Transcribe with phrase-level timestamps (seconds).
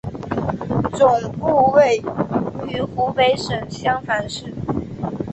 [0.95, 2.01] 总部位
[2.67, 4.45] 于湖北省襄樊市。